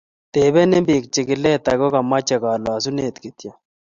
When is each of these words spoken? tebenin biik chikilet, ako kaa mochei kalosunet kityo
tebenin 0.33 0.85
biik 0.87 1.05
chikilet, 1.13 1.63
ako 1.71 1.85
kaa 1.93 2.09
mochei 2.09 2.41
kalosunet 2.43 3.15
kityo 3.23 3.51